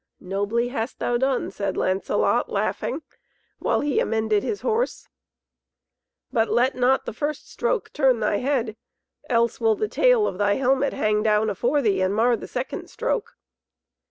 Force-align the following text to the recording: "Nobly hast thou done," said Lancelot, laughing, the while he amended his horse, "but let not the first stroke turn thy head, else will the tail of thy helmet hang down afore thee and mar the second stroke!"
"Nobly 0.19 0.69
hast 0.69 0.97
thou 0.97 1.17
done," 1.19 1.51
said 1.51 1.77
Lancelot, 1.77 2.49
laughing, 2.49 3.03
the 3.07 3.13
while 3.59 3.81
he 3.81 3.99
amended 3.99 4.41
his 4.41 4.61
horse, 4.61 5.07
"but 6.33 6.49
let 6.49 6.73
not 6.73 7.05
the 7.05 7.13
first 7.13 7.51
stroke 7.51 7.93
turn 7.93 8.19
thy 8.19 8.37
head, 8.37 8.77
else 9.29 9.61
will 9.61 9.75
the 9.75 9.87
tail 9.87 10.25
of 10.25 10.39
thy 10.39 10.55
helmet 10.55 10.93
hang 10.93 11.21
down 11.21 11.51
afore 11.51 11.83
thee 11.83 12.01
and 12.01 12.15
mar 12.15 12.35
the 12.35 12.47
second 12.47 12.89
stroke!" 12.89 13.37